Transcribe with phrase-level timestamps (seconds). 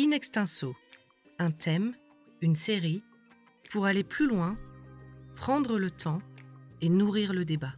[0.00, 0.76] In extenso,
[1.40, 1.92] un thème,
[2.40, 3.02] une série,
[3.68, 4.56] pour aller plus loin,
[5.34, 6.22] prendre le temps
[6.80, 7.74] et nourrir le débat.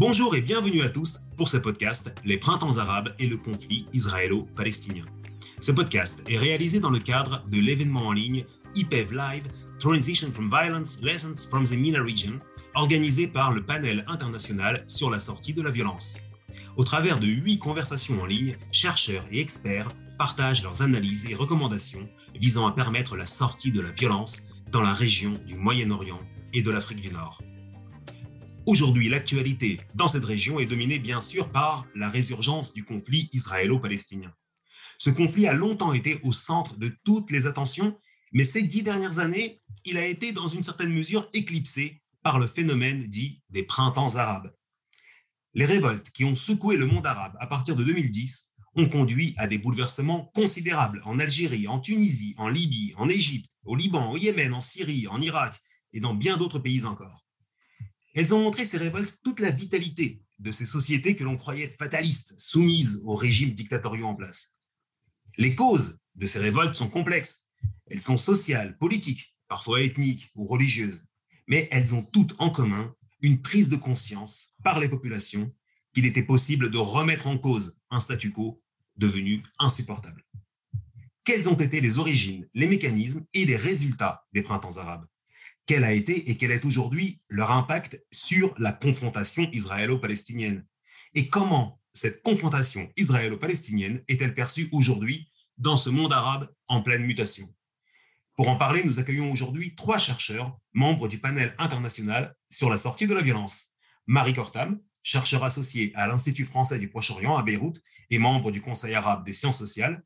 [0.00, 5.04] Bonjour et bienvenue à tous pour ce podcast Les printemps arabes et le conflit israélo-palestinien.
[5.60, 8.44] Ce podcast est réalisé dans le cadre de l'événement en ligne
[8.76, 9.48] IPEV Live
[9.80, 12.38] Transition from Violence Lessons from the MENA Region,
[12.76, 16.20] organisé par le panel international sur la sortie de la violence.
[16.76, 22.08] Au travers de huit conversations en ligne, chercheurs et experts partagent leurs analyses et recommandations
[22.36, 26.22] visant à permettre la sortie de la violence dans la région du Moyen-Orient
[26.52, 27.40] et de l'Afrique du Nord.
[28.68, 34.30] Aujourd'hui, l'actualité dans cette région est dominée bien sûr par la résurgence du conflit israélo-palestinien.
[34.98, 37.98] Ce conflit a longtemps été au centre de toutes les attentions,
[38.34, 42.46] mais ces dix dernières années, il a été dans une certaine mesure éclipsé par le
[42.46, 44.52] phénomène dit des printemps arabes.
[45.54, 49.46] Les révoltes qui ont secoué le monde arabe à partir de 2010 ont conduit à
[49.46, 54.52] des bouleversements considérables en Algérie, en Tunisie, en Libye, en Égypte, au Liban, au Yémen,
[54.52, 55.58] en Syrie, en Irak
[55.94, 57.27] et dans bien d'autres pays encore.
[58.18, 62.34] Elles ont montré ces révoltes toute la vitalité de ces sociétés que l'on croyait fatalistes,
[62.36, 64.56] soumises aux régimes dictatoriaux en place.
[65.36, 67.44] Les causes de ces révoltes sont complexes.
[67.86, 71.04] Elles sont sociales, politiques, parfois ethniques ou religieuses,
[71.46, 72.92] mais elles ont toutes en commun
[73.22, 75.54] une prise de conscience par les populations
[75.94, 78.60] qu'il était possible de remettre en cause un statu quo
[78.96, 80.24] devenu insupportable.
[81.22, 85.06] Quelles ont été les origines, les mécanismes et les résultats des printemps arabes?
[85.68, 90.64] Quel a été et quel est aujourd'hui leur impact sur la confrontation israélo-palestinienne
[91.14, 97.54] et comment cette confrontation israélo-palestinienne est-elle perçue aujourd'hui dans ce monde arabe en pleine mutation?
[98.34, 103.06] Pour en parler, nous accueillons aujourd'hui trois chercheurs, membres du panel international sur la sortie
[103.06, 103.72] de la violence.
[104.06, 108.94] Marie Kortam, chercheur associé à l'Institut français du Proche-Orient à Beyrouth et membre du Conseil
[108.94, 110.02] arabe des sciences sociales.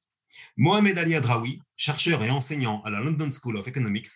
[0.56, 4.08] Mohamed Ali Adraoui, chercheur et enseignant à la London School of Economics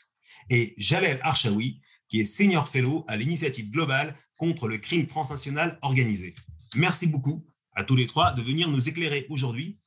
[0.50, 6.34] et Jalel Archaoui, qui est senior fellow à l'initiative globale contre le crime transnational organisé.
[6.74, 9.78] Merci beaucoup à tous les trois de venir nous éclairer aujourd'hui.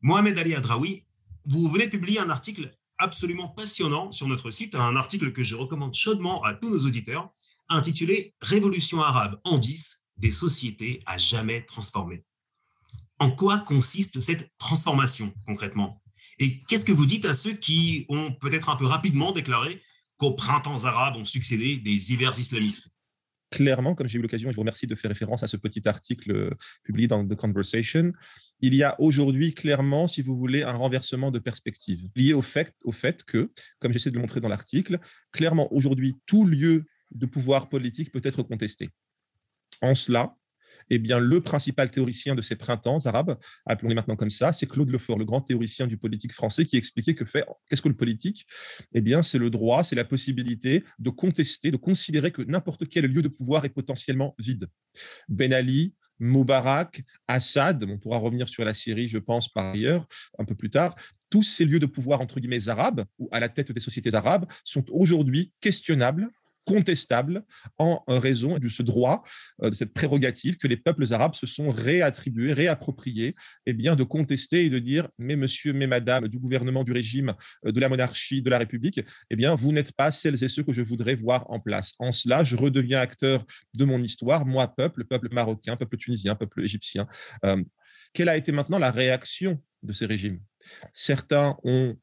[0.00, 1.04] Mohamed Ali Adraoui,
[1.44, 5.54] vous venez de publier un article absolument passionnant sur notre site, un article que je
[5.54, 7.30] recommande chaudement à tous nos auditeurs,
[7.68, 12.24] intitulé Révolution arabe en 10, des sociétés à jamais transformées.
[13.18, 16.02] En quoi consiste cette transformation concrètement?
[16.38, 19.80] Et qu'est-ce que vous dites à ceux qui ont peut-être un peu rapidement déclaré
[20.16, 22.88] qu'aux printemps arabes ont succédé des hivers islamistes
[23.50, 26.32] clairement, comme j'ai eu l'occasion, je vous remercie de faire référence à ce petit article
[26.32, 26.50] euh,
[26.82, 28.12] publié dans The Conversation,
[28.60, 32.74] il y a aujourd'hui clairement, si vous voulez, un renversement de perspective lié au fait,
[32.84, 34.98] au fait que, comme j'essaie de le montrer dans l'article,
[35.32, 38.90] clairement aujourd'hui, tout lieu de pouvoir politique peut être contesté.
[39.80, 40.34] En cela,
[40.90, 44.90] eh bien, le principal théoricien de ces printemps arabes, appelons-les maintenant comme ça, c'est Claude
[44.90, 48.46] Lefort, le grand théoricien du politique français, qui expliquait que fait, qu'est-ce que le politique?
[48.92, 53.06] Eh bien, c'est le droit, c'est la possibilité de contester, de considérer que n'importe quel
[53.06, 54.68] lieu de pouvoir est potentiellement vide.
[55.28, 60.06] Ben Ali, Moubarak, Assad, on pourra revenir sur la Syrie, je pense, par ailleurs,
[60.38, 60.96] un peu plus tard,
[61.28, 64.46] tous ces lieux de pouvoir, entre guillemets, arabes, ou à la tête des sociétés arabes,
[64.64, 66.28] sont aujourd'hui questionnables
[66.66, 67.44] contestable
[67.78, 69.24] en raison de ce droit,
[69.62, 73.34] euh, de cette prérogative que les peuples arabes se sont réattribués, réappropriés, et
[73.66, 77.34] eh bien de contester et de dire, mais monsieur, mais madame, du gouvernement, du régime,
[77.64, 79.00] euh, de la monarchie, de la République,
[79.30, 81.94] eh bien, vous n'êtes pas celles et ceux que je voudrais voir en place.
[81.98, 83.44] En cela, je redeviens acteur
[83.74, 87.06] de mon histoire, moi, peuple, peuple marocain, peuple tunisien, peuple égyptien.
[87.44, 87.62] Euh,
[88.12, 90.40] quelle a été maintenant la réaction de ces régimes?
[90.92, 91.96] Certains ont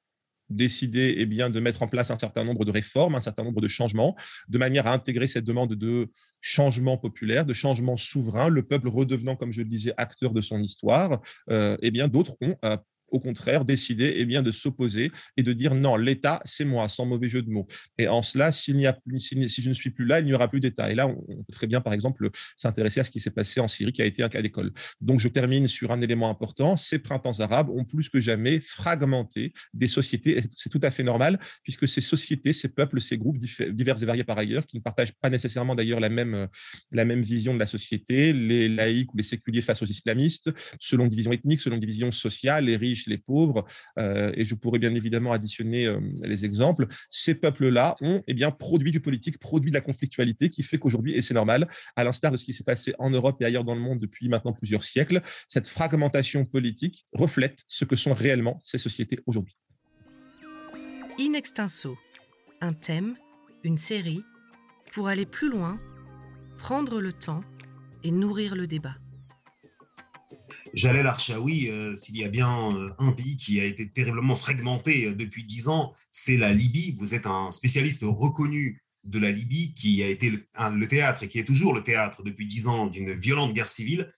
[0.49, 3.61] décidé eh bien, de mettre en place un certain nombre de réformes, un certain nombre
[3.61, 4.15] de changements,
[4.49, 6.09] de manière à intégrer cette demande de
[6.41, 10.61] changement populaire, de changement souverain, le peuple redevenant, comme je le disais, acteur de son
[10.61, 11.21] histoire.
[11.49, 12.77] Euh, eh d'autres ont euh,
[13.13, 17.05] au contraire, décider eh bien, de s'opposer et de dire non, l'État, c'est moi, sans
[17.05, 17.67] mauvais jeu de mots.
[17.99, 20.49] Et en cela, s'il a, si, si je ne suis plus là, il n'y aura
[20.49, 20.91] plus d'État.
[20.91, 23.67] Et là, on, peut très bien, par exemple, s'intéresser à ce qui s'est passé en
[23.67, 24.73] Syrie, qui a été un cas d'école.
[24.99, 26.75] Donc, je termine sur un élément important.
[26.75, 30.41] Ces printemps arabes ont plus que jamais fragmenté des sociétés.
[30.55, 34.23] C'est tout à fait normal, puisque ces sociétés, ces peuples, ces groupes divers et variés
[34.23, 36.47] par ailleurs, qui ne partagent pas nécessairement d'ailleurs la même,
[36.91, 41.05] la même vision de la société, les laïcs ou les séculiers face aux islamistes, selon
[41.05, 43.65] division ethnique, selon division sociale, les riches les pauvres,
[43.97, 48.99] et je pourrais bien évidemment additionner les exemples, ces peuples-là ont eh bien, produit du
[48.99, 52.45] politique, produit de la conflictualité qui fait qu'aujourd'hui, et c'est normal, à l'instar de ce
[52.45, 55.67] qui s'est passé en Europe et ailleurs dans le monde depuis maintenant plusieurs siècles, cette
[55.67, 59.57] fragmentation politique reflète ce que sont réellement ces sociétés aujourd'hui.
[61.19, 61.97] In extenso,
[62.61, 63.15] un thème,
[63.63, 64.23] une série,
[64.93, 65.79] pour aller plus loin,
[66.57, 67.43] prendre le temps
[68.03, 68.95] et nourrir le débat.
[70.73, 75.05] Jalel Archaoui, euh, s'il y a bien euh, un pays qui a été terriblement fragmenté
[75.05, 76.93] euh, depuis dix ans, c'est la Libye.
[76.97, 81.37] Vous êtes un spécialiste reconnu de la Libye qui a été le, théâtre et qui
[81.37, 84.11] est toujours le théâtre depuis dix ans d'une violente guerre civile.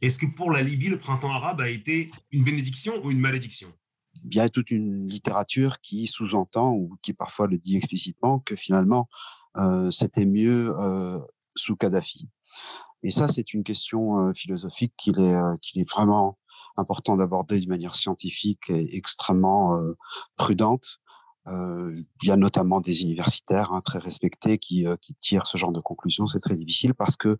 [0.00, 3.70] Est-ce que pour la Libye, le printemps arabe a été une bénédiction ou une malédiction?
[4.24, 8.56] Il y a toute une littérature qui sous-entend ou qui parfois le dit explicitement que
[8.56, 9.08] finalement
[9.90, 10.72] c'était mieux
[11.56, 12.28] sous Kadhafi.
[13.02, 16.38] Et ça, c'est une question philosophique qu'il est, qu'il est vraiment
[16.76, 19.78] important d'aborder d'une manière scientifique et extrêmement
[20.36, 20.98] prudente.
[21.46, 24.86] il y a notamment des universitaires hein, très respectés qui,
[25.20, 26.26] tirent ce genre de conclusions.
[26.26, 27.36] C'est très difficile parce que,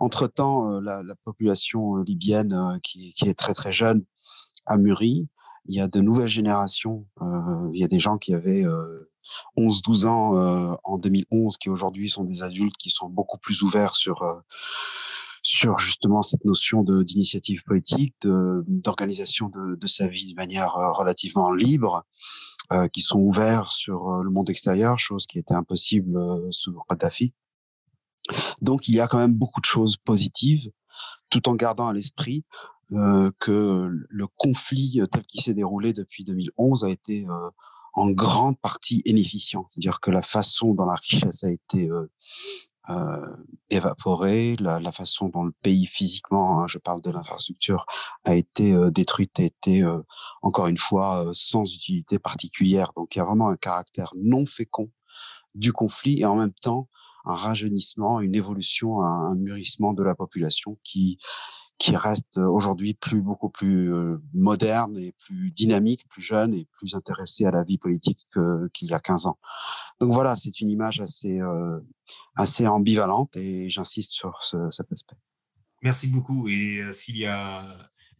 [0.00, 4.04] entre temps, la, la, population libyenne, qui, est très très jeune,
[4.66, 5.28] a mûri.
[5.66, 7.06] Il y a de nouvelles générations.
[7.72, 8.64] il y a des gens qui avaient
[9.56, 13.94] 11-12 ans euh, en 2011 qui aujourd'hui sont des adultes qui sont beaucoup plus ouverts
[13.94, 14.38] sur euh,
[15.42, 22.04] sur justement cette notion d'initiative politique, d'organisation de, sa vie de manière euh, relativement libre,
[22.94, 26.18] qui sont ouverts sur le monde extérieur, chose qui était impossible
[26.50, 27.34] sous Kadhafi.
[28.62, 30.70] Donc il y a quand même beaucoup de choses positives,
[31.28, 32.46] tout en gardant à l'esprit
[32.88, 37.26] que le conflit tel qu'il s'est déroulé depuis 2011 a été
[37.94, 39.64] en grande partie inefficient.
[39.68, 42.10] C'est-à-dire que la façon dont la richesse a été euh,
[42.90, 43.36] euh,
[43.70, 47.86] évaporée, la, façon dont le pays physiquement, hein, je parle de l'infrastructure,
[48.24, 49.84] a été euh, détruite, a été
[50.42, 52.92] encore une fois sans utilité particulière.
[52.96, 54.90] Donc il y a vraiment un caractère non fécond
[55.54, 56.88] du conflit et en même temps
[57.24, 61.18] un rajeunissement, une évolution, un mûrissement de la population qui
[61.78, 63.92] qui reste aujourd'hui plus beaucoup plus
[64.32, 68.26] moderne et plus dynamique, plus jeune et plus intéressé à la vie politique
[68.72, 69.38] qu'il y a 15 ans.
[70.00, 71.40] Donc voilà, c'est une image assez
[72.36, 75.16] assez ambivalente et j'insiste sur cet aspect.
[75.82, 76.48] Merci beaucoup.
[76.48, 77.64] Et s'il y a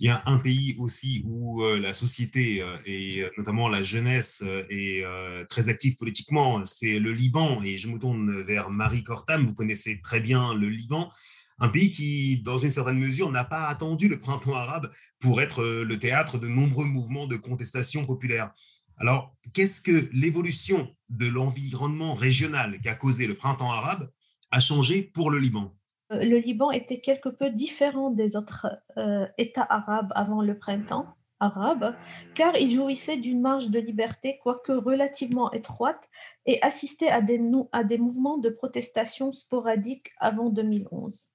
[0.00, 5.04] il y a un pays aussi où la société et notamment la jeunesse est
[5.48, 7.62] très active politiquement, c'est le Liban.
[7.62, 9.46] Et je me tourne vers Marie Cortam.
[9.46, 11.10] Vous connaissez très bien le Liban
[11.58, 14.90] un pays qui, dans une certaine mesure, n'a pas attendu le printemps arabe
[15.20, 18.52] pour être euh, le théâtre de nombreux mouvements de contestation populaire.
[18.98, 24.10] Alors, qu'est-ce que l'évolution de l'environnement régional qu'a causé le printemps arabe
[24.50, 25.74] a changé pour le Liban?
[26.12, 28.66] Euh, Le Liban était quelque peu différent des autres
[28.96, 31.06] euh, États arabes avant le printemps
[31.40, 31.94] arabe,
[32.34, 36.08] car il jouissait d'une marge de liberté, quoique relativement étroite,
[36.46, 37.40] et assistait à des,
[37.72, 41.32] à des mouvements de protestation sporadiques avant 2011.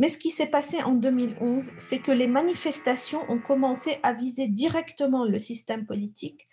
[0.00, 4.48] Mais ce qui s'est passé en 2011, c'est que les manifestations ont commencé à viser
[4.48, 6.46] directement le système politique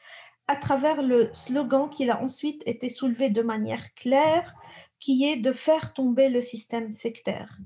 [0.49, 4.53] à travers le slogan qui a ensuite été soulevé de manière claire,
[4.99, 7.57] qui est de faire tomber le système sectaire.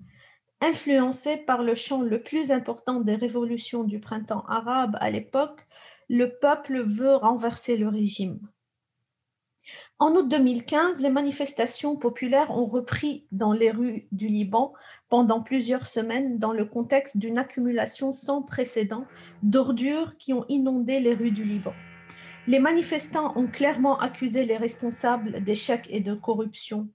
[0.62, 5.66] Influencé par le champ le plus important des révolutions du printemps arabe à l'époque,
[6.10, 8.40] le peuple veut renverser le régime.
[10.00, 14.74] En août 2015, les manifestations populaires ont repris dans les rues du Liban
[15.10, 19.06] pendant plusieurs semaines dans le contexte d'une accumulation sans précédent
[19.44, 21.74] d'ordures qui ont inondé les rues du Liban.
[22.48, 26.90] Les manifestants ont clairement accusé les responsables d'échecs et de corruption.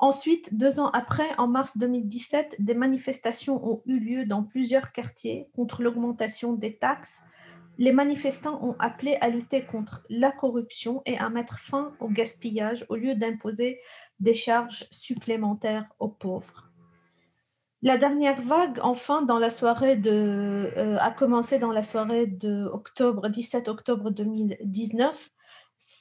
[0.00, 5.48] Ensuite, deux ans après, en mars 2017, des manifestations ont eu lieu dans plusieurs quartiers
[5.54, 7.22] contre l'augmentation des taxes,
[7.78, 12.84] les manifestants ont appelé à lutter contre la corruption et à mettre fin au gaspillage
[12.88, 13.80] au lieu d'imposer
[14.20, 16.70] des charges supplémentaires aux pauvres.
[17.84, 23.28] La dernière vague, enfin, dans la soirée euh, a commencé dans la soirée de octobre,
[23.28, 25.30] 17 octobre 2019.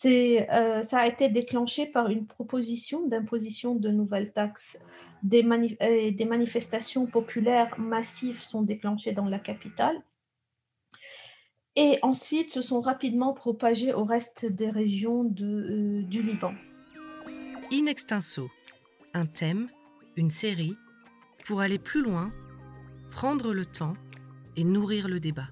[0.05, 4.77] Euh, ça a été déclenché par une proposition d'imposition de nouvelles taxes.
[5.23, 10.03] Des, euh, des manifestations populaires massives sont déclenchées dans la capitale
[11.75, 16.53] et ensuite se sont rapidement propagés au reste des régions de, euh, du Liban.
[17.71, 18.49] In extenso,
[19.13, 19.69] un thème,
[20.17, 20.75] une série,
[21.45, 22.31] pour aller plus loin,
[23.09, 23.93] prendre le temps
[24.55, 25.47] et nourrir le débat.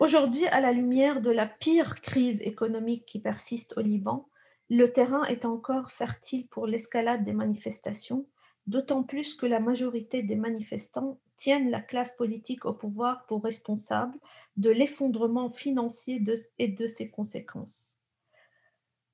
[0.00, 4.28] Aujourd'hui, à la lumière de la pire crise économique qui persiste au Liban,
[4.68, 8.26] le terrain est encore fertile pour l'escalade des manifestations
[8.66, 14.18] d'autant plus que la majorité des manifestants tiennent la classe politique au pouvoir pour responsable
[14.56, 16.22] de l'effondrement financier
[16.58, 17.98] et de ses conséquences.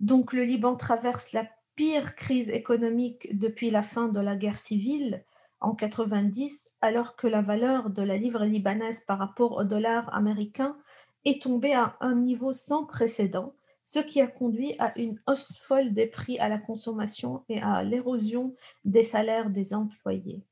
[0.00, 5.24] Donc le Liban traverse la pire crise économique depuis la fin de la guerre civile
[5.60, 10.76] en 90, alors que la valeur de la livre libanaise par rapport au dollar américain
[11.24, 13.54] est tombée à un niveau sans précédent,
[13.92, 17.82] ce qui a conduit à une hausse folle des prix à la consommation et à
[17.82, 18.54] l'érosion
[18.84, 20.44] des salaires des employés.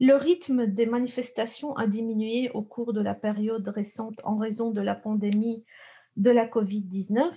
[0.00, 4.80] Le rythme des manifestations a diminué au cours de la période récente en raison de
[4.80, 5.62] la pandémie
[6.16, 7.30] de la COVID-19,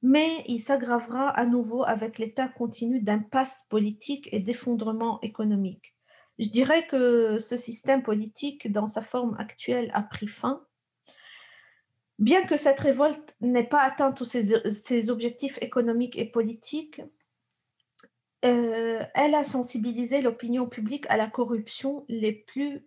[0.00, 5.94] mais il s'aggravera à nouveau avec l'état continu d'impasse politique et d'effondrement économique.
[6.38, 10.64] Je dirais que ce système politique, dans sa forme actuelle, a pris fin.
[12.20, 17.00] Bien que cette révolte n'ait pas atteint tous ses, objectifs économiques et politiques,
[18.44, 22.86] euh, elle a sensibilisé l'opinion publique à la corruption les plus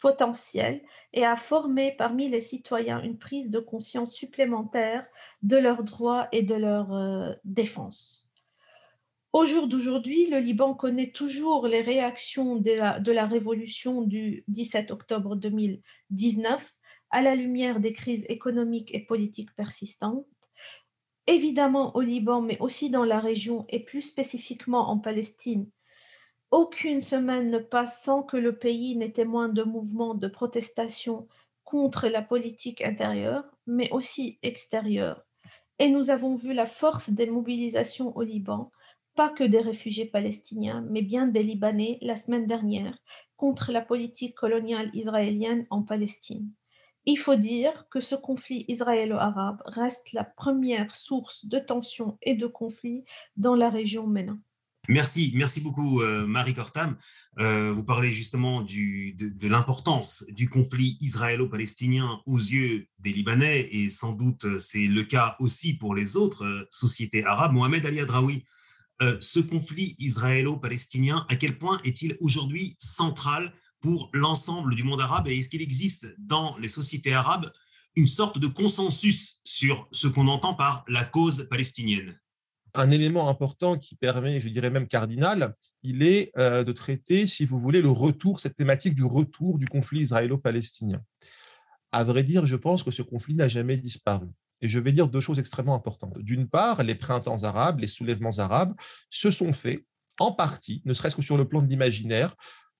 [0.00, 0.82] potentielles
[1.14, 5.06] et a formé parmi les citoyens une prise de conscience supplémentaire
[5.42, 8.28] de leurs droits et de leur euh, défense.
[9.32, 14.44] Au jour d'aujourd'hui, le Liban connaît toujours les réactions de la, de la révolution du
[14.48, 16.75] 17 octobre 2019
[17.10, 20.26] à la lumière des crises économiques et politiques persistantes.
[21.26, 25.68] Évidemment au Liban, mais aussi dans la région et plus spécifiquement en Palestine,
[26.50, 31.26] aucune semaine ne passe sans que le pays n'ait témoin de mouvements de protestation
[31.64, 35.24] contre la politique intérieure, mais aussi extérieure.
[35.78, 38.70] Et nous avons vu la force des mobilisations au Liban
[39.16, 42.96] pas que des réfugiés palestiniens, mais bien des Libanais la semaine dernière
[43.36, 46.50] contre la politique coloniale israélienne en Palestine.
[47.08, 52.48] Il faut dire que ce conflit israélo-arabe reste la première source de tensions et de
[52.48, 53.04] conflits
[53.36, 54.38] dans la région maintenant.
[54.88, 56.96] Merci, merci beaucoup euh, Marie Cortam.
[57.38, 64.12] Euh, vous parlez justement de, l'importance du conflit israélo-palestinien aux yeux des Libanais et sans
[64.12, 67.52] doute euh, c'est le cas aussi pour les autres sociétés arabes.
[67.52, 68.44] Mohamed Ali Adraoui,
[69.20, 75.38] ce conflit israélo-palestinien, à quel point est-il aujourd'hui central pour l'ensemble du monde arabe et
[75.38, 77.50] est-ce qu'il existe dans les sociétés arabes
[77.94, 82.18] une sorte de consensus sur ce qu'on entend par la cause palestinienne?
[82.74, 87.46] Un élément important qui permet, je dirais même cardinal, il est euh, de traiter, si
[87.46, 91.02] vous voulez, le retour, cette thématique du retour du conflit israélo-palestinien.
[91.90, 94.28] À vrai dire, je pense que ce conflit n'a jamais disparu.
[94.60, 96.18] Et je vais dire deux choses extrêmement importantes.
[96.18, 98.74] D'une part, les printemps arabes, les soulèvements arabes
[99.08, 99.84] se sont faits
[100.18, 102.34] en partie, ne serait-ce que sur le plan de l'imaginaire,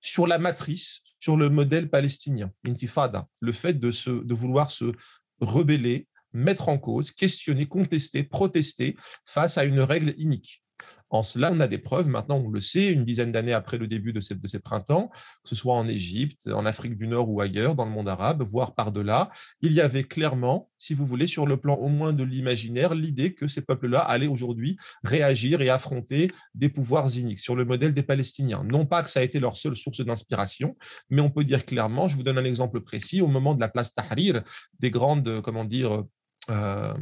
[0.07, 4.93] sur la matrice, sur le modèle palestinien, intifada, le fait de, se, de vouloir se
[5.41, 10.63] rebeller, mettre en cause, questionner, contester, protester face à une règle inique.
[11.11, 13.87] En cela, on a des preuves, maintenant on le sait, une dizaine d'années après le
[13.87, 15.11] début de ces, printemps,
[15.43, 18.43] que ce soit en Égypte, en Afrique du Nord ou ailleurs, dans le monde arabe,
[18.43, 22.25] voire par-delà, il y avait clairement, si vous voulez, sur le plan au moins de
[22.25, 27.65] l'imaginaire, l'idée que ces peuples-là allaient aujourd'hui réagir et affronter des pouvoirs iniques, sur le
[27.65, 28.65] modèle des Palestiniens.
[28.65, 30.77] Non pas que ça a été leur seule source d'inspiration,
[31.11, 33.69] mais on peut dire clairement, je vous donne un exemple précis, au moment de la
[33.69, 34.43] place Tahrir,
[34.81, 36.05] des grandes, comment dire,
[36.51, 36.95] euh,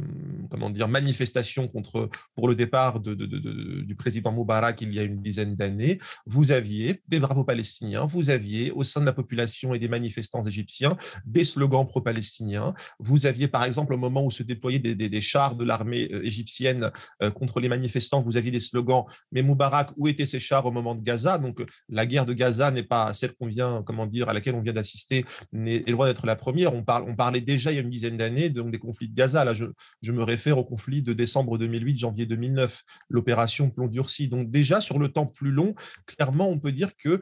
[0.49, 5.21] comment dire, manifestation contre, pour le départ de, du président Moubarak il y a une
[5.21, 9.79] dizaine d'années, vous aviez des drapeaux palestiniens, vous aviez au sein de la population et
[9.79, 14.79] des manifestants égyptiens des slogans pro-palestiniens, vous aviez par exemple au moment où se déployaient
[14.79, 19.05] des, des, chars de l'armée euh, égyptienne euh, contre les manifestants, vous aviez des slogans,
[19.31, 21.37] mais Moubarak, où étaient ces chars au moment de Gaza?
[21.37, 24.61] Donc la guerre de Gaza n'est pas celle qu'on vient, comment dire, à laquelle on
[24.61, 26.73] vient d'assister, est loin d'être la première.
[26.73, 29.34] On, parle, on parlait déjà il y a une dizaine d'années des conflits de Gaza
[29.53, 34.27] Je, me réfère au conflit de décembre 2008, janvier 2009, l'opération Plomb durci.
[34.27, 35.75] Donc déjà, sur le temps plus long,
[36.05, 37.21] clairement, on peut dire que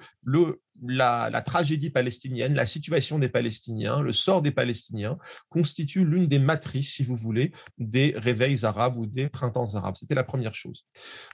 [0.86, 5.18] la, la, tragédie palestinienne, la situation des Palestiniens, le sort des Palestiniens
[5.50, 9.96] constitue l'une des matrices, si vous voulez, des réveils arabes ou des printemps arabes.
[9.98, 10.86] C'était la première chose.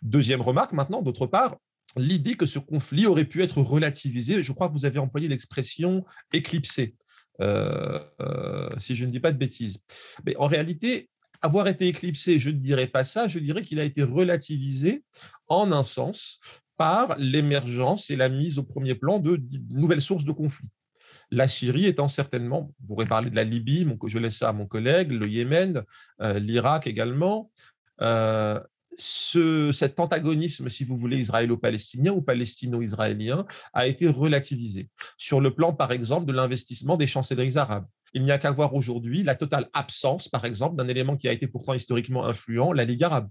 [0.01, 1.57] Deuxième remarque maintenant, d'autre part,
[1.97, 6.05] l'idée que ce conflit aurait pu être relativisé, je crois que vous avez employé l'expression
[6.33, 6.95] éclipsé.
[7.41, 9.79] Euh, euh, si je ne dis pas de bêtises.
[10.25, 11.09] Mais en réalité,
[11.41, 15.03] avoir été éclipsé, je ne dirais pas ça, je dirais qu'il a été relativisé
[15.47, 16.39] en un sens
[16.75, 20.69] par l'émergence et la mise au premier plan de nouvelles sources de conflits.
[21.31, 24.65] La Syrie étant certainement, vous pourrez parler de la Libye, je laisse ça à mon
[24.65, 25.83] collègue, le Yémen,
[26.21, 27.51] euh, l'Irak également,
[28.97, 34.89] ce, cet antagonisme, si vous voulez, israélo-palestinien ou palestino-israélien, a été relativisé.
[35.17, 37.85] Sur le plan, par exemple, de l'investissement des chancelleries arabes.
[38.13, 41.31] Il n'y a qu'à voir aujourd'hui la totale absence, par exemple, d'un élément qui a
[41.31, 43.29] été pourtant historiquement influent, la Ligue arabe.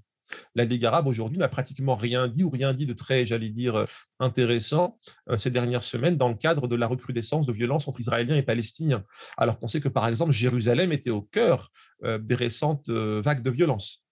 [0.54, 3.84] la Ligue arabe aujourd'hui n'a pratiquement rien dit ou rien dit de très, j'allais dire,
[4.20, 4.98] intéressant
[5.36, 9.04] ces dernières semaines dans le cadre de la recrudescence de violences entre Israéliens et Palestiniens.
[9.36, 11.70] Alors qu'on sait que, par exemple, Jérusalem était au cœur
[12.02, 14.04] des récentes vagues de violence.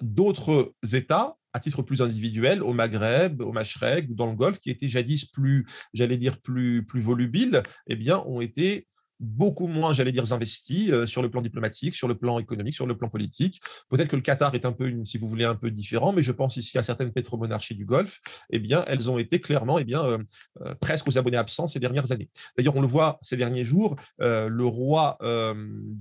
[0.00, 4.70] D'autres États, à titre plus individuel, au Maghreb, au Machrek ou dans le Golfe, qui
[4.70, 8.86] étaient jadis plus, j'allais dire, plus volubiles, eh bien, ont été
[9.20, 12.86] beaucoup moins, j'allais dire, investis euh, sur le plan diplomatique, sur le plan économique, sur
[12.86, 13.60] le plan politique.
[13.88, 16.32] Peut-être que le Qatar est un peu, si vous voulez, un peu différent, mais je
[16.32, 18.20] pense ici à certaines pétromonarchies du Golfe,
[18.50, 20.18] eh bien, elles ont été clairement, eh bien, euh,
[20.62, 22.28] euh, presque aux abonnés absents ces dernières années.
[22.56, 25.54] D'ailleurs, on le voit ces derniers jours, le roi euh,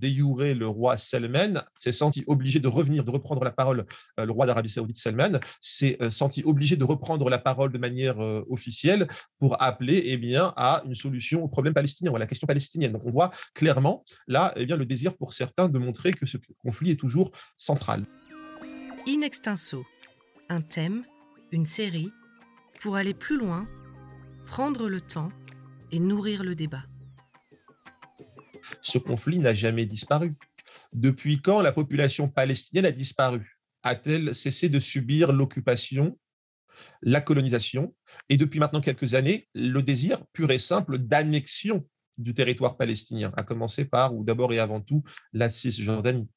[0.06, 3.86] le roi Salman, s'est senti obligé de revenir, de reprendre la parole,
[4.18, 8.18] le roi d'Arabie Saoudite Salman, s'est senti obligé de reprendre la parole de manière
[8.50, 9.08] officielle
[9.40, 12.92] pour appeler, eh bien, à une solution au problème palestinien, à la question palestinienne.
[12.94, 16.38] Donc, on voit clairement là eh bien, le désir pour certains de montrer que ce
[16.64, 18.06] conflit est toujours central.
[19.08, 19.86] In extenso,
[20.50, 21.06] un thème,
[21.52, 22.10] une série,
[22.82, 23.68] pour aller plus loin,
[24.46, 25.32] prendre le temps
[25.92, 26.84] et nourrir le débat.
[28.82, 30.36] Ce conflit n'a jamais disparu.
[30.94, 33.60] Depuis quand la population palestinienne a disparu?
[33.84, 36.18] A-t-elle cessé de subir l'occupation,
[37.02, 37.96] la colonisation?
[38.30, 43.44] Et depuis maintenant quelques années, le désir pur et simple d'annexion du territoire palestinien, à
[43.44, 45.04] commencer par, ou d'abord et avant tout,
[45.34, 46.28] la Cisjordanie.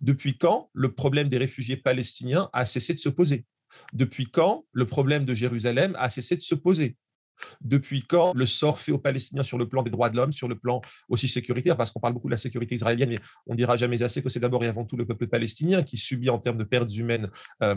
[0.00, 3.46] Depuis quand le problème des réfugiés palestiniens a cessé de se poser?
[3.92, 6.96] Depuis quand le problème de Jérusalem a cessé de se poser?
[7.60, 10.48] Depuis quand le sort fait aux Palestiniens sur le plan des droits de l'homme, sur
[10.48, 13.76] le plan aussi sécuritaire, parce qu'on parle beaucoup de la sécurité israélienne, mais on dira
[13.76, 16.58] jamais assez que c'est d'abord et avant tout le peuple palestinien qui subit en termes
[16.58, 17.28] de pertes humaines
[17.62, 17.74] euh,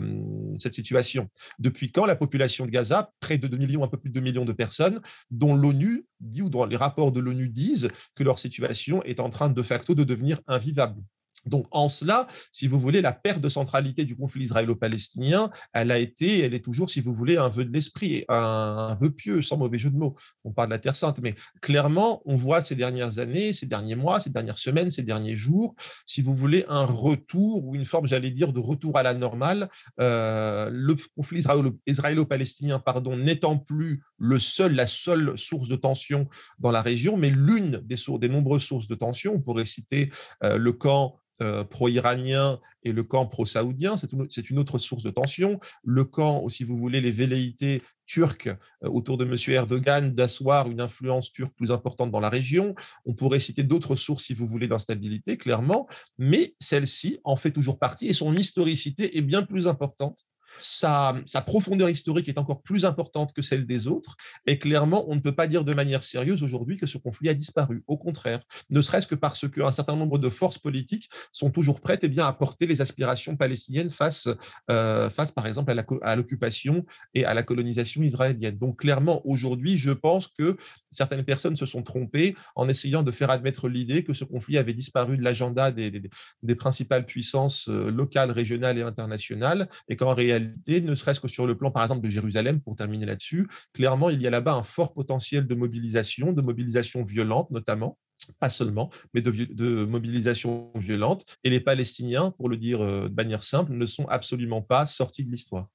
[0.58, 1.28] cette situation.
[1.58, 4.20] Depuis quand la population de Gaza, près de 2 millions, un peu plus de 2
[4.20, 8.38] millions de personnes, dont l'ONU dit ou dont les rapports de l'ONU disent que leur
[8.38, 11.02] situation est en train de facto de devenir invivable?
[11.46, 15.98] Donc, en cela, si vous voulez, la perte de centralité du conflit israélo-palestinien, elle a
[15.98, 19.56] été, elle est toujours, si vous voulez, un vœu de l'esprit, un, vœu pieux, sans
[19.56, 20.16] mauvais jeu de mots.
[20.44, 23.94] On parle de la Terre Sainte, mais clairement, on voit ces dernières années, ces derniers
[23.94, 25.74] mois, ces dernières semaines, ces derniers jours,
[26.06, 29.68] si vous voulez, un retour ou une forme, j'allais dire, de retour à la normale.
[30.00, 31.42] Euh, le conflit
[31.86, 37.30] israélo-palestinien, pardon, n'étant plus le seul, la seule source de tension dans la région, mais
[37.30, 39.34] l'une des, nombreuses sources de tension.
[39.34, 40.10] On pourrait citer
[40.42, 45.60] euh, le camp euh, pro-iranien et le camp pro-saoudien, c'est une autre source de tension.
[45.84, 49.36] Le camp, si vous voulez, les velléités turques euh, autour de M.
[49.48, 52.74] Erdogan d'asseoir une influence turque plus importante dans la région.
[53.04, 55.86] On pourrait citer d'autres sources, si vous voulez, d'instabilité, clairement,
[56.16, 60.24] mais celle-ci en fait toujours partie et son historicité est bien plus importante
[60.58, 64.16] sa, profondeur historique est encore plus importante que celle des autres.
[64.46, 67.34] Et clairement, on ne peut pas dire de manière sérieuse aujourd'hui que ce conflit a
[67.34, 67.82] disparu.
[67.86, 68.40] Au contraire,
[68.70, 72.26] ne serait-ce que parce qu'un certain nombre de forces politiques sont toujours prêtes eh bien,
[72.26, 74.28] à porter les aspirations palestiniennes face,
[74.70, 78.58] euh, face par exemple, à l'occupation et à la colonisation israélienne.
[78.58, 80.56] Donc clairement, aujourd'hui, je pense que
[80.90, 84.74] certaines personnes se sont trompées en essayant de faire admettre l'idée que ce conflit avait
[84.74, 90.45] disparu de l'agenda des, des, principales puissances euh, locales, régionales et internationales, et qu'en réalité,
[90.68, 94.20] ne serait-ce que sur le plan, par exemple, de Jérusalem, pour terminer là-dessus, clairement, il
[94.20, 97.98] y a là-bas un fort potentiel de mobilisation, de mobilisation violente notamment,
[98.38, 101.24] pas seulement, mais de, mobilisation violente.
[101.44, 105.24] Et les Palestiniens, pour le dire euh, de manière simple, ne sont absolument pas sortis
[105.24, 105.68] de l'histoire.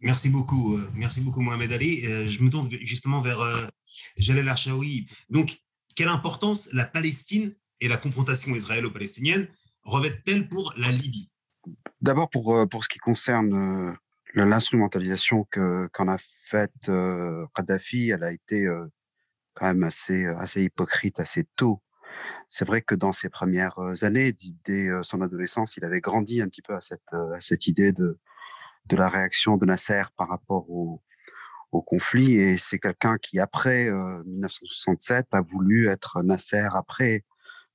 [0.00, 2.04] Merci beaucoup, euh, merci beaucoup Mohamed Ali.
[2.04, 3.38] Euh, je me tourne justement vers
[4.16, 5.06] Jalel Achaoui.
[5.30, 5.58] Donc,
[5.94, 9.48] quelle importance la Palestine et la confrontation israélo-palestinienne
[9.82, 11.30] revêtent-elles pour la Libye?
[12.00, 13.96] D'abord, pour, pour ce qui concerne
[14.44, 18.86] l'instrumentalisation qu'en a faite euh, Kadhafi, elle a été euh,
[19.54, 21.82] quand même assez, assez hypocrite assez tôt.
[22.48, 26.48] C'est vrai que dans ses premières euh, années, dès son adolescence, il avait grandi un
[26.48, 28.18] petit peu à cette, à cette idée de,
[28.86, 31.02] de la réaction de Nasser par rapport au,
[31.72, 32.34] au conflit.
[32.34, 37.24] Et c'est quelqu'un qui, après 1967, a voulu être Nasser après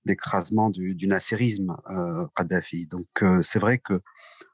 [0.06, 2.88] l'écrasement du, du nasserisme euh, Kadhafi.
[2.88, 4.02] Donc c'est vrai que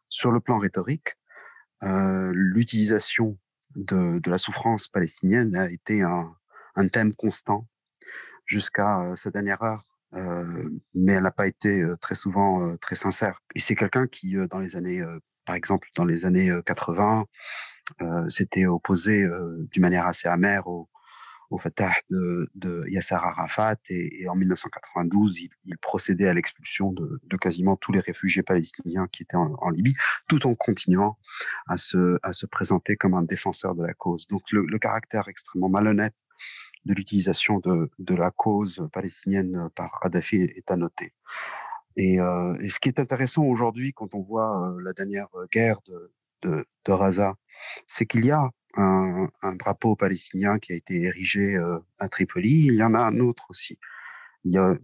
[0.10, 1.16] sur le plan rhétorique, euh,
[1.81, 3.37] l'utilisation
[3.75, 6.35] de, la souffrance palestinienne a été un,
[6.91, 7.67] thème constant
[8.45, 9.83] jusqu'à euh, cette dernière heure.
[10.13, 13.41] Euh, mais elle n'a pas été euh, très souvent euh, très sincère.
[13.55, 15.03] Et c'est quelqu'un qui, dans les années,
[15.45, 17.25] par exemple, dans les années 80,
[18.29, 19.25] s'était opposé
[19.71, 20.89] d'une manière assez amère au,
[21.49, 27.38] au Fatah de, de Yasser Arafat et, en 1992, il, procédait à l'expulsion de, de,
[27.38, 29.95] quasiment tous les réfugiés palestiniens qui étaient en, Libye,
[30.27, 31.17] tout en continuant
[31.67, 34.27] à se, à se présenter comme un défenseur de la cause.
[34.27, 36.15] Donc le, le caractère extrêmement malhonnête
[36.86, 41.13] de l'utilisation de, de la cause palestinienne par Kadhafi est à noter.
[41.95, 46.12] Et, ce qui est intéressant aujourd'hui, quand on voit la dernière guerre de,
[46.43, 47.36] de, de Raza,
[47.86, 51.57] c'est qu'il y a un, un, drapeau palestinien qui a été érigé
[51.99, 52.67] à Tripoli.
[52.67, 53.77] Il y en a un autre aussi.
[54.43, 54.75] Il y a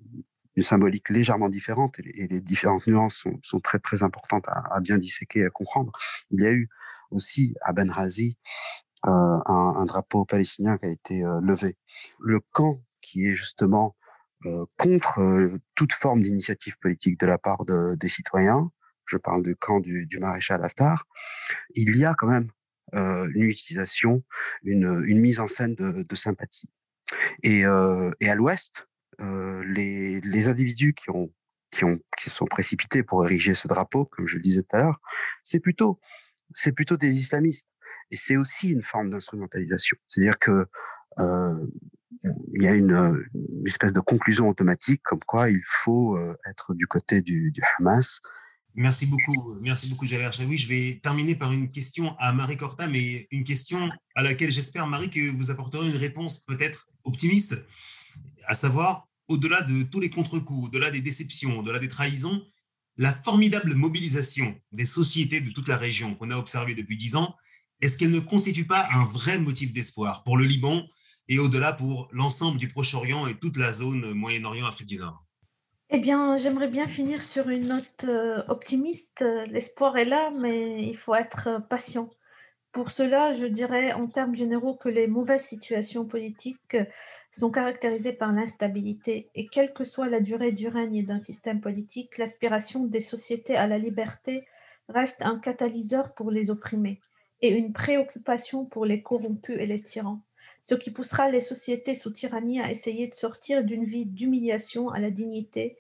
[0.55, 5.39] une symbolique légèrement différente et les, différentes nuances sont, très très importantes à, bien disséquer
[5.39, 5.91] et à comprendre.
[6.31, 6.69] Il y a eu
[7.11, 8.37] aussi à Benghazi
[9.05, 9.09] euh,
[9.45, 11.77] un, drapeau palestinien qui a été euh, levé.
[12.19, 13.95] Le camp qui est justement
[14.45, 18.71] euh, contre euh, toute forme d'initiative politique de la part de, des citoyens,
[19.05, 21.05] je parle du camp du, du maréchal Haftar,
[21.75, 22.62] il y a quand même euh,
[22.93, 24.23] une utilisation,
[24.63, 26.69] une, mise en scène de, sympathie.
[27.43, 28.87] Et, et à l'ouest,
[29.21, 31.31] euh, les, individus qui ont
[32.29, 35.01] sont précipités pour ériger ce drapeau, comme je le disais tout à l'heure,
[35.43, 35.97] c'est plutôt
[36.97, 37.67] des islamistes
[38.11, 39.97] et c'est aussi une forme d'instrumentalisation.
[40.05, 40.67] C'est-à-dire que
[41.17, 41.67] euh,
[42.53, 43.25] il y a une,
[43.65, 48.21] espèce de conclusion automatique comme quoi il faut euh, être du côté du Hamas.
[48.75, 50.57] Merci beaucoup, merci beaucoup Jalal Chaoui.
[50.57, 54.87] Je vais terminer par une question à Marie Corta, mais une question à laquelle j'espère,
[54.87, 57.55] Marie, que vous apporterez une réponse peut-être optimiste
[58.45, 62.45] à savoir, au-delà de tous les contre-coups, au-delà des déceptions, au-delà des trahisons,
[62.97, 67.35] la formidable mobilisation des sociétés de toute la région qu'on a observée depuis dix ans,
[67.81, 70.85] est-ce qu'elle ne constitue pas un vrai motif d'espoir pour le Liban
[71.27, 75.22] et au-delà pour l'ensemble du Proche-Orient et toute la zone Moyen-Orient, Afrique du Nord?
[75.95, 79.23] Eh bien, j'aimerais bien finir sur une note euh, optimiste.
[79.51, 82.09] L'espoir est là, mais il faut être patient.
[82.71, 86.77] Pour cela, je dirais en termes généraux que les mauvaises situations politiques
[87.29, 92.17] sont caractérisées par l'instabilité et quelle que soit la durée du règne d'un système politique,
[92.17, 94.47] l'aspiration des sociétés à la liberté
[94.89, 97.01] reste un catalyseur pour les opprimés
[97.43, 100.21] et une préoccupation pour les corrompus et les tyrans,
[100.59, 104.99] ce qui poussera les sociétés sous tyrannie à essayer de sortir d'une vie d'humiliation à
[104.99, 105.77] la dignité,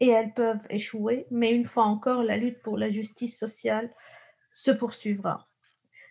[0.00, 3.92] et elles peuvent échouer, mais une fois encore, la lutte pour la justice sociale
[4.52, 5.48] se poursuivra.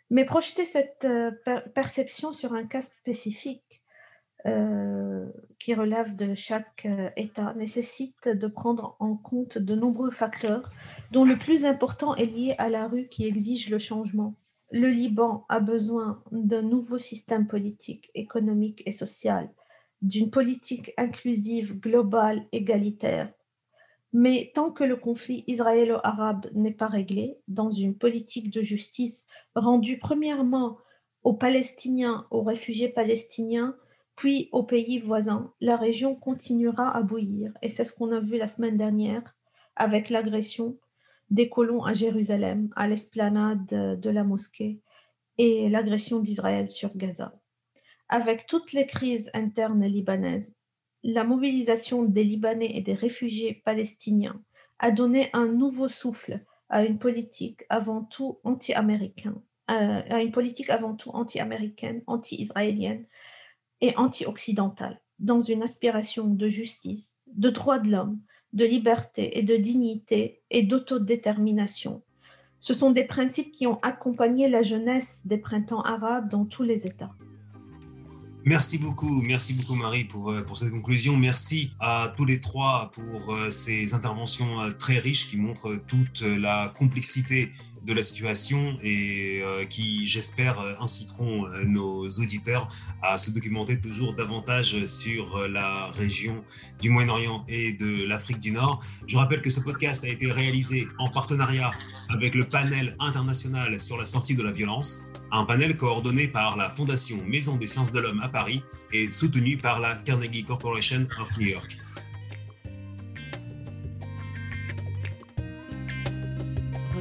[0.09, 1.31] Mais projeter cette euh,
[1.73, 3.83] perception sur un cas spécifique
[4.45, 5.25] euh,
[5.59, 10.71] qui relève de chaque euh, État nécessite de prendre en compte de nombreux facteurs,
[11.11, 14.35] dont le plus important est lié à la rue qui exige le changement.
[14.71, 19.49] Le Liban a besoin d'un nouveau système politique, économique et social,
[20.01, 23.31] d'une politique inclusive, globale, égalitaire.
[24.19, 29.99] Mais tant que le conflit israélo-arabe n'est pas réglé, dans une politique de justice rendue
[29.99, 30.79] premièrement
[31.21, 33.77] aux Palestiniens, aux réfugiés palestiniens,
[34.15, 37.53] puis aux pays voisins, la région continuera à bouillir.
[37.61, 39.35] Et c'est ce qu'on a vu la semaine dernière
[39.75, 40.79] avec l'agression
[41.29, 44.81] des colons à Jérusalem, à l'esplanade de la mosquée,
[45.37, 47.39] et l'agression d'Israël sur Gaza.
[48.09, 50.55] Avec toutes les crises internes libanaises,
[51.03, 54.41] la mobilisation des Libanais et des réfugiés palestiniens
[54.79, 60.69] a donné un nouveau souffle à une politique avant tout anti-américaine, euh, à une politique
[60.69, 63.05] avant tout anti-américaine, anti-israélienne,
[63.81, 68.19] et anti-occidentale, dans une aspiration de justice, de droits de l'homme,
[68.53, 72.01] de liberté et de dignité et d'autodétermination.
[72.59, 76.87] Ce sont des principes qui ont accompagné la jeunesse des printemps arabes dans tous les
[76.87, 77.13] États.
[78.47, 81.17] Merci beaucoup, merci beaucoup Marie pour, euh, pour cette conclusion.
[81.17, 86.21] Merci à tous les trois pour euh, ces interventions euh, très riches qui montrent toute
[86.21, 87.51] la complexité
[87.87, 92.67] de la situation et euh, qui, j'espère, inciteront euh, nos auditeurs
[93.01, 96.43] à se documenter toujours davantage sur la région
[96.81, 98.83] du Moyen-Orient et de l'Afrique du Nord.
[99.07, 101.71] Je rappelle que ce podcast a été réalisé en partenariat
[102.09, 106.69] avec le panel international sur la sortie de la violence, un panel coordonné par la
[106.69, 111.37] Fondation Maison des sciences de l'homme à Paris et soutenu par la Carnegie Corporation of
[111.37, 111.77] New York.